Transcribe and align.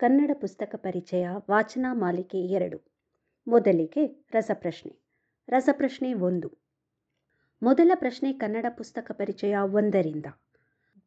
ಕನ್ನಡ 0.00 0.30
ಪುಸ್ತಕ 0.40 0.74
ಪರಿಚಯ, 0.74 1.28
ವಾಚನ 1.50 1.86
ಮಾಲಿಕೆ 1.92 2.38
ಎರಡು. 2.38 2.92
ಮೊದಲಿಗೆ 3.48 4.26
ರಸಪ್ರಶ್ನೆ. 4.32 4.96
ರಸಪ್ರಶ್ನೆ 5.48 6.14
ಒಂದು. 6.14 6.58
ಮೊದಲ 7.62 7.92
ಪ್ರಶ್ನೆ 7.94 8.32
ಕನ್ನಡ 8.32 8.66
ಪುಸ್ತಕ 8.76 9.10
ಪರಿಚಯ 9.10 9.56
ಒಂದರಿಂದ. 9.56 10.26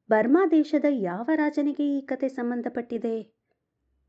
ಬರ್ಮಾ 0.10 0.46
ದೇಶದ 0.46 0.86
ಯಾವ 0.90 1.30
ರಾಜನಿಗೆ 1.36 1.98
ಈ 1.98 2.02
ಕತೆ 2.02 2.28
ಸಂಬಂಧಪಟ್ಟಿದೆ? 2.28 3.34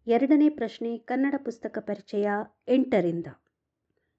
ಎರಡನೇ 0.07 0.49
ಪ್ರಶ್ನೆ 0.49 0.98
ಕನ್ನಡ 0.98 1.35
ಪುಸ್ತಕ 1.45 1.79
ಪರಿಚಯ 1.80 2.29
ಎಂಟರಿಂದ. 2.69 3.27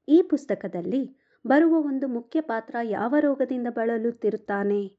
ಈ 0.07 0.21
ಪುಸ್ತಕದಲ್ಲಿ 0.29 1.18
ಬರುವ 1.47 1.79
ಒಂದು 1.79 2.07
ಮುಖ್ಯ 2.07 2.41
ಪಾತ್ರ 2.41 2.75
ಯಾವ 2.84 3.16
ರೋಗದಿಂದ 3.20 3.67
ಬಳಲುತ್ತಿರುತ್ತಾನೆ? 3.70 4.97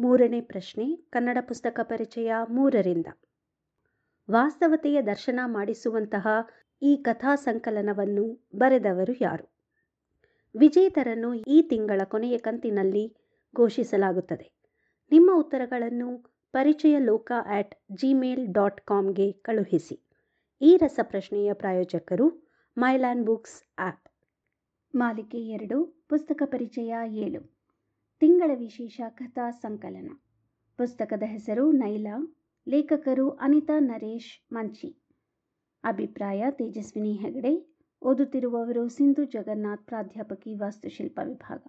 ಮೂರನೇ 0.00 0.40
ಪ್ರಶ್ನೆ 0.40 0.96
ಕನ್ನಡ 0.96 1.38
ಪುಸ್ತಕ 1.40 1.80
ಪರಿಚಯ 1.82 2.32
ಮೂರರಿಂದ. 2.48 3.06
ವಾಸ್ತವತೆಯ 4.30 5.02
ದರ್ಶನ 5.02 5.40
ಮಾಡಿಸುವಂತಹ 5.46 6.28
ಈ 6.82 6.96
ಕಥಾ 6.96 7.34
ಸಂಕಲನವನ್ನು 7.34 8.48
ಬರೆದವರು 8.56 9.16
ಯಾರು? 9.20 9.52
ವಿಜೇತರನ್ನು 10.58 11.34
ಈ 11.34 11.62
ತಿಂಗಳ 11.62 12.00
ಕೊನೆಯ 12.04 12.38
ಕಂತಿನಲ್ಲಿ 12.38 13.16
ಘೋಷಿಸಲಾಗುತ್ತದೆ. 13.56 14.52
ನಿಮ್ಮ 15.12 15.30
ಉತ್ತರಗಳನ್ನು 15.34 16.18
ಪರಿಚಯ 16.52 16.98
ಲೋಕ 16.98 17.32
ಆಟ್ 17.46 17.74
ಜಿಮೇಲ್ 17.92 18.52
ಡಾಟ್ 18.52 18.80
ಕಾಮ್ಗೆ 18.80 19.32
ಕಳುಹಿಸಿ. 19.32 20.00
ಈ 20.62 20.76
ರಸಪ್ರಶ್ನೆಯ 20.76 21.52
ಪ್ರಾಯೋಜಕರು 21.52 22.48
ಮೈಲ್ಯಾನ್ 22.78 23.26
ಬುಕ್ಸ್ 23.26 23.62
ಆ್ಯಪ್ 23.78 24.08
ಮಾಲಿಕೆ 24.94 25.38
ಎರಡು, 25.38 26.06
ಪುಸ್ತಕ 26.08 26.42
ಪರಿಚಯ 26.46 26.94
ಏಳು. 27.06 27.58
ತಿಂಗಳ 28.20 28.50
ವಿಶೇಷ 28.54 29.00
ಕಥಾ 29.08 29.50
ಸಂಕಲನ. 29.50 30.10
ಪುಸ್ತಕದ 30.76 31.22
ಹೆಸರು 31.26 31.72
ನೈಲಾ. 31.72 32.37
ಲೇಖಕರು 32.68 33.30
ಅನಿತಾ 33.30 33.78
ನರೇಶ್, 33.78 34.52
ಮಂಚಿ. 34.52 34.98
ಅಭಿಪ್ರಾಯ 35.84 36.44
ತೇಜಸ್ವಿನಿ 36.50 37.12
ಹೆಗಡೆ. 37.12 37.78
ಓದುತ್ತಿರುವವರು 38.02 38.88
ಸಿಂಧು 38.88 39.24
ಜಗನ್ನಾಥ್ 39.24 39.86
ಪ್ರಾಧ್ಯಾಪಕಿ, 39.86 40.54
ವಾಸ್ತುಶಿಲ್ಪ 40.54 41.20
ವಿಭಾಗ. 41.24 41.62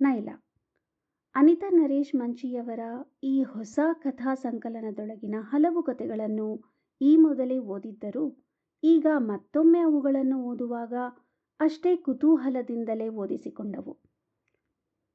ನೈಲಾ. 0.00 0.44
ಅನಿತಾ 1.34 1.68
ನರೇಶ್, 1.68 2.14
ಮಂಚಿಯವರ 2.14 2.80
ಈ 3.24 3.42
ಹೊಸ 3.42 3.78
ಕಥಾ 3.92 4.34
ಸಂಕಲನದೊಳಗಿನ 4.34 5.34
ಹಲವು 5.40 5.82
ಕಥೆಗಳನ್ನು 5.82 6.64
ಈ 7.00 7.16
ಮೊದಲೇ 7.16 7.58
ಓದಿದ್ದರೂ. 7.58 8.44
ಈಗ 8.84 9.06
ಮತ್ತೊಮ್ಮೆ 9.16 9.78
ಅವುಗಳನ್ನು 9.78 10.42
ಓದುವಾಗ 10.42 10.94
ಅಷ್ಟೇ 11.60 11.96
ಕುತೂಹಲದಿಂದಲೇ 11.96 13.08
ಓದಿಸಿಕೊಂಡವು. 13.08 13.98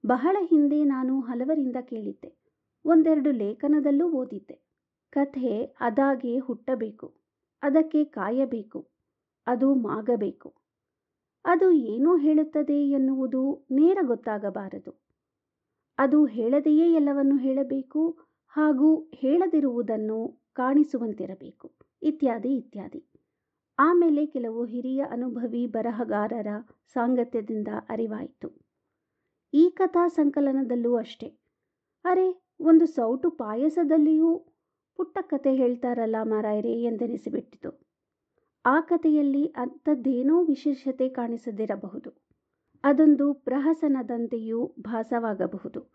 ಬಹಳ 0.05 0.37
ಹಿಂದೆ 0.41 0.83
ನಾನು 0.83 1.19
ಹಲವರಿಂದ 1.19 1.75
ಕೇಳಿದ್ದೆ. 1.81 2.37
ಒಂದೆರಡು 2.85 3.31
ಲೇಖನದಲ್ಲೂ 3.31 4.11
ಓದಿದ್ದೆ. 4.11 4.66
ಕಥೆ 5.09 5.63
ಅದಾಗೆ 5.79 6.39
ಹುಟ್ಟಬೇಕು. 6.39 7.13
ಅದಕ್ಕೆ 7.61 8.03
ಕಾಯಬೇಕು. 8.03 8.87
ಅದು 9.47 9.73
ಮಾಗಬೇಕು. 9.73 10.53
ಅದು 11.45 11.71
ಏನು 11.71 12.17
ಹೇಳುತ್ತದೆ 12.17 12.89
ಎನ್ನುವುದು 12.89 13.67
ನೇರ 13.71 13.97
ಗೊತ್ತಾಗಬಾರದು. 14.01 14.95
ಅದು 15.97 16.25
ಹೇಳದೆಯೇ 16.25 16.93
ಎಲ್ಲವನ್ನು 16.93 17.37
ಹೇಳಬೇಕು 17.37 18.17
ಹಾಗೂ 18.47 19.11
ಹೇಳದಿರುವುದನ್ನು 19.15 20.39
ಕಾಣಿಸುವಂತಿರಬೇಕು. 20.53 21.71
ಇತ್ಯಾದಿ 22.01 22.55
ಇತ್ಯಾದಿ. 22.55 23.05
ಆಮೇಲೆ 23.79 24.25
ಕೆಲವು 24.25 24.65
ಹಿರಿಯ 24.65 25.05
ಅನುಭವಿ 25.11 25.67
ಬರಹಗಾರರ 25.67 26.47
ಸಾಂಗತ್ಯದಿಂದ 26.87 27.67
ಅರಿವಾಯಿತು. 27.89 28.51
ಈ 29.53 29.69
ಕಥಾ 29.69 30.07
ಸಂಕಲನದಲ್ಲೂ 30.07 30.95
ಅಷ್ಟೇ. 30.95 31.27
ಅರೆ, 32.05 32.41
ಒಂದು 32.61 32.85
ಸೌಟು 32.85 33.29
ಪಾಯಸದಲ್ಲಿಯೂ 33.29 34.45
ಪುಟ್ಟ 34.97 35.17
ಕತೆ 35.21 35.55
ಹೇಳ್ತಾರಲ್ಲ 35.55 36.15
ಮಾರಾಯರೆ 36.23 36.81
ಎಂದೆನಿಸಿಬಿಟ್ಟಿತು. 36.81 37.87
ಆ 38.65 38.81
ಕಥೆಯಲ್ಲಿ 38.81 39.45
ಅಂಥದ್ದೇನೋ 39.45 40.43
ವಿಶೇಷತೆ 40.43 41.09
ಕಾಣಿಸದಿರಬಹುದು. 41.09 42.13
ಅದೊಂದು 42.83 43.33
ಪ್ರಹಸನದಂತೆಯೂ 43.33 44.75
ಭಾಸವಾಗಬಹುದು. 44.79 45.91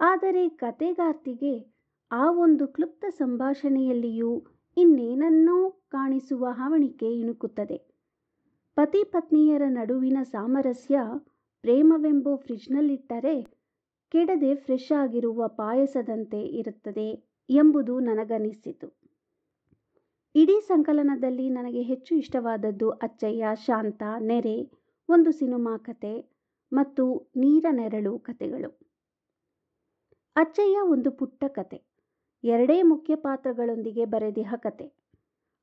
ಆದರೆ 0.00 0.48
ಕತೆಗಾರ್ತಿಗೆ 0.48 1.74
ಆ 2.12 2.30
ಒಂದು 2.30 2.68
ಕ್ಲುಪ್ತ 2.68 3.04
ಸಂಭಾಷಣೆಯಲ್ಲಿಯೂ 3.08 4.42
ಇನ್ನೇನನ್ನೋ 4.76 5.70
ಕಾಣಿಸುವ 5.70 6.46
ಹವಣಿಕೆ 6.50 7.18
ಇಣುಕುತ್ತದೆ. 7.18 7.96
ಪತಿ 8.74 9.04
ಪತ್ನಿಯರ 9.04 9.62
ನಡುವಿನ 9.68 10.18
ಸಾಮರಸ್ಯ 10.22 10.98
ಪ್ರೇಮವೆಂಬೋ 11.60 12.36
ಫ್ರಿಜ್ನಲ್ಲಿಟ್ಟರೆ 12.36 13.42
ಕೆಡದೆ 14.12 14.54
ಫ್ರೆಶ್ 14.54 14.92
ಆಗಿರುವ 14.92 15.48
ಪಾಯಸದಂತೆ 15.48 16.40
ಇರುತ್ತದೆ. 16.40 17.35
ಎಂಬುದು 17.48 18.00
ನನಗನಿಸಿತು. 18.00 18.86
ಇಡೀ 20.34 20.60
ಸಂಕಲನದಲ್ಲಿ 20.60 21.50
ನನಗೆ 21.50 21.82
ಹೆಚ್ಚು 21.82 22.14
ಇಷ್ಟವಾದದ್ದು 22.14 22.90
ಅಚ್ಚಯ್ಯ, 22.90 23.44
ಶಾಂತ, 23.66 24.02
ನೆರೆ, 24.20 24.56
ಒಂದು 25.08 25.32
ಸಿನಿಮಾ 25.32 25.76
ಕತೆ 25.78 26.14
ಮತ್ತು 26.72 27.04
ನೀರ 27.36 27.66
ನೆರಳು 27.70 28.18
ಕತೆಗಳು. 28.18 28.70
ಅಚ್ಚಯ್ಯ 30.36 30.78
ಒಂದು 30.84 31.10
ಪುಟ್ಟ 31.10 31.44
ಕತೆ, 31.48 31.78
ಎರಡೇ 32.44 32.82
ಮುಖ್ಯ 32.82 33.16
ಪಾತ್ರಗಳೊಂದಿಗೆ 33.16 34.04
ಬರೆದಿಹ 34.04 34.54
ಕತೆ. 34.56 34.86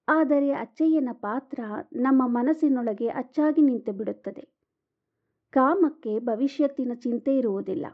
ಆದರೆ 0.07 0.51
ಅಚ್ಚಯ್ಯನ 0.51 1.09
ಪಾತ್ರ 1.11 1.59
ನಮ್ಮ 1.95 2.21
ಮನಸ್ಸಿನೊಳಗೆ 2.27 3.07
ಅಚ್ಚಾಗಿ 3.07 3.61
ನಿಂತು 3.61 3.91
ಬಿಡುತ್ತದೆ 3.91 4.43
ಕಾಮಕ್ಕೆ 5.53 6.19
ಭವಿಷ್ಯತ್ತಿನ 6.19 6.91
ಚಿಂತೆ 6.93 7.37
ಇರುವುದಿಲ್ಲ. 7.37 7.85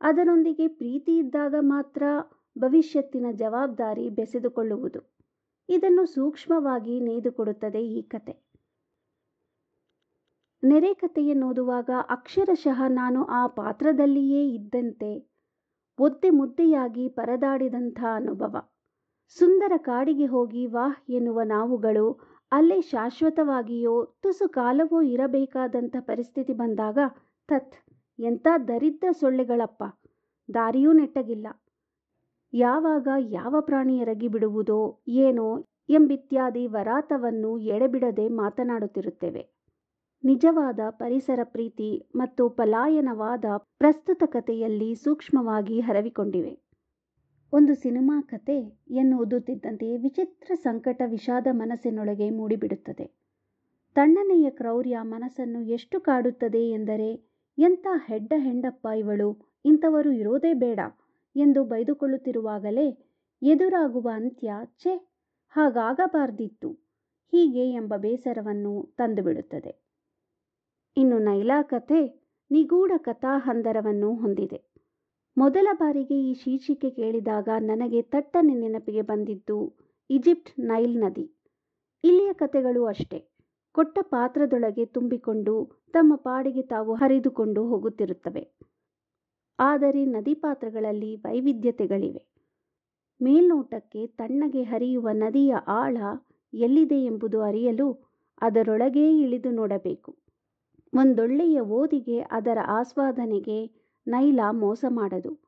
ಅದರೊಂದಿಗೆ 0.00 0.68
ಪ್ರೀತಿ 0.68 1.16
ಇದ್ದಾಗ 1.16 1.54
ಮಾತ್ರ 1.60 2.02
ಭವಿಷ್ಯತ್ತಿನ 2.58 3.26
ಜವಾಬ್ದಾರಿ 3.32 4.10
ಬೆಸೆದುಕೊಳ್ಳುವುದು. 4.10 5.14
ಇದನ್ನು 5.68 6.06
ಸೂಕ್ಷ್ಮವಾಗಿ 6.06 7.00
ನೇಯ್ದುಕೊಡುತ್ತದೆ 7.00 7.86
ಈ 7.86 8.02
ಕತೆ. 8.02 8.52
ನೆರೆ 10.64 10.94
ಕಥೆಯನ್ನೋದುವಾಗ 10.94 11.90
ಅಕ್ಷರಶಃ 12.10 12.82
ನಾನು 12.88 13.24
ಆ 13.24 13.46
ಪಾತ್ರದಲ್ಲಿಯೇ 13.46 14.48
ಇದ್ದಂತೆ 14.48 15.32
ಒದ್ದೆ 15.98 16.30
ಮುದ್ದೆಯಾಗಿ 16.30 17.08
ಪರದಾಡಿದಂಥ 17.08 18.04
ಅನುಭವ. 18.14 18.68
ಸುಂದರ 19.28 19.72
ಕಾಡಿಗೆ 19.76 20.26
ಹೋಗಿ 20.26 20.66
ವಾಹ್ 20.66 21.10
ಎನ್ನುವ 21.10 21.40
ನಾವುಗಳು 21.44 22.20
ಅಲ್ಲೇ 22.52 22.80
ಶಾಶ್ವತವಾಗಿಯೋ 22.80 24.04
ತುಸು 24.04 24.48
ಕಾಲವೋ 24.48 25.02
ಇರಬೇಕಾದಂಥ 25.02 25.96
ಪರಿಸ್ಥಿತಿ 26.00 26.52
ಬಂದಾಗ 26.52 26.98
ತತ್ 27.48 27.74
ಎಂಥ 28.20 28.46
ದರಿದ್ರ 28.68 29.08
ಸೊಳ್ಳೆಗಳಪ್ಪ, 29.12 29.84
ದಾರಿಯೂ 30.54 30.92
ನೆಟ್ಟಗಿಲ್ಲ. 30.92 31.46
ಯಾವಾಗ 32.54 33.08
ಯಾವ 33.18 33.56
ಪ್ರಾಣಿ 33.60 33.98
ಎರಗಿ 33.98 34.28
ಬಿಡುವುದೋ 34.28 35.00
ಏನೋ 35.08 35.66
ಎಂಬಿತ್ಯಾದಿ 35.88 36.66
ವರಾತವನ್ನು 36.66 37.58
ಎಡೆಬಿಡದೆ 37.58 38.28
ಮಾತನಾಡುತ್ತಿರುತ್ತೇವೆ. 38.28 39.46
ನಿಜವಾದ 40.24 40.80
ಪರಿಸರ 40.90 41.40
ಪ್ರೀತಿ 41.44 42.10
ಮತ್ತು 42.14 42.48
ಪಲಾಯನವಾದ 42.48 43.44
ಪ್ರಸ್ತುತ 43.56 44.22
ಕಥೆಯಲ್ಲಿ 44.26 44.94
ಸೂಕ್ಷ್ಮವಾಗಿ 44.94 45.80
ಹರವಿಕೊಂಡಿವೆ. 45.80 46.58
ಒಂದು 47.52 47.74
ಸಿನಿಮಾ 47.74 48.20
ಕತೆ 48.20 48.80
ಎನ್ನುವುದುತ್ತಿದ್ದಂತೆ 48.90 49.96
ವಿಚಿತ್ರ 49.96 50.54
ಸಂಕಟ 50.54 51.02
ವಿಷಾದ 51.06 51.46
ಮನಸ್ಸಿನೊಳಗೆ 51.50 52.30
ಮೂಡಿಬಿಡುತ್ತದೆ. 52.30 53.10
ತಣ್ಣನೆಯ 53.94 54.50
ಕ್ರೌರ್ಯ 54.50 54.98
ಮನಸ್ಸನ್ನು 55.02 55.62
ಎಷ್ಟು 55.62 56.00
ಕಾಡುತ್ತದೆ 56.00 56.70
ಎಂದರೆ 56.70 57.14
ಎಂಥ 57.58 57.86
ಹೆಡ್ಡ 58.06 58.32
ಹೆಂಡಪ್ಪ 58.36 58.88
ಇವಳು, 58.96 59.60
ಇಂಥವರು 59.64 60.12
ಇರೋದೇ 60.12 60.54
ಬೇಡ. 60.54 60.80
ಎಂದು 61.36 61.64
ಬೈದುಕೊಳ್ಳುತ್ತಿರುವಾಗಲೇ 61.64 62.86
ಎದುರಾಗುವ 63.42 64.08
ಅಂತ್ಯ 64.14 64.52
ಛೆ, 64.78 64.94
ಹಾಗಾಗಬಾರ್ದಿತ್ತು. 65.48 66.70
ಹೀಗೆ 67.32 67.72
ಎಂಬ 67.72 67.94
ಬೇಸರವನ್ನು 67.96 68.94
ತಂದುಬಿಡುತ್ತದೆ. 68.96 69.82
ಇನ್ನು 70.96 71.18
ನೈಲಾ 71.18 71.62
ಕಥೆ 71.62 72.00
ನಿಗೂಢ 72.50 72.92
ಕಥಾಹಂದರವನ್ನು 72.96 74.14
ಹೊಂದಿದೆ. 74.14 74.72
ಮೊದಲ 75.36 75.68
ಬಾರಿಗೆ 75.72 76.30
ಈ 76.30 76.34
ಶೀರ್ಷಿಕೆ 76.34 76.90
ಕೇಳಿದಾಗ 76.90 77.48
ನನಗೆ 77.58 78.02
ತಟ್ಟನೆ 78.02 78.54
ನೆನಪಿಗೆ 78.54 79.02
ಬಂದಿದ್ದು 79.02 79.76
ಈಜಿಪ್ಟ್ 80.10 80.60
ನೈಲ್ 80.60 81.00
ನದಿ. 81.00 81.32
ಇಲ್ಲಿಯ 82.04 82.32
ಕಥೆಗಳು 82.32 82.84
ಅಷ್ಟೇ. 82.84 83.20
ಕೊಟ್ಟ 83.72 83.98
ಪಾತ್ರದೊಳಗೆ 84.02 84.84
ತುಂಬಿಕೊಂಡು 84.86 85.54
ತಮ್ಮ 85.92 86.14
ಪಾಡಿಗೆ 86.16 86.62
ತಾವು 86.62 86.94
ಹರಿದುಕೊಂಡು 86.94 87.66
ಹೋಗುತ್ತಿರುತ್ತವೆ. 87.66 88.42
ಆದರೆ 89.58 90.04
ನದಿ 90.04 90.34
ಪಾತ್ರಗಳಲ್ಲಿ 90.34 91.16
ವೈವಿಧ್ಯತೆಗಳಿವೆ. 91.16 92.26
ಮೇಲ್ನೋಟಕ್ಕೆ 93.22 94.06
ತಣ್ಣಗೆ 94.06 94.62
ಹರಿಯುವ 94.62 95.08
ನದಿಯ 95.12 95.56
ಆಳ 95.66 95.96
ಎಲ್ಲಿದೆ 96.54 97.04
ಎಂಬುದು 97.04 97.40
ಅರಿಯಲು 97.40 98.12
ಅದರೊಳಗೇ 98.40 99.20
ಇಳಿದು 99.20 99.50
ನೋಡಬೇಕು. 99.50 100.16
ಒಂದೊಳ್ಳೆಯ 100.94 101.60
ಓದಿಗೆ 101.60 102.20
ಅದರ 102.20 102.58
ಆಸ್ವಾದನೆಗೆ 102.66 103.66
ನೈಲ 104.06 104.40
ಮೋಸ 104.50 104.84
ಮಾಡದು. 104.88 105.38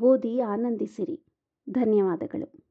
ಓದಿ 0.00 0.40
ಆನಂದಿಸಿರಿ. 0.40 1.24
ಧನ್ಯವಾದಗಳು. 1.70 2.63